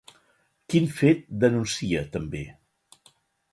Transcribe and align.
Quin 0.73 0.87
fet 1.01 1.21
denuncia 1.45 2.03
també? 2.17 2.43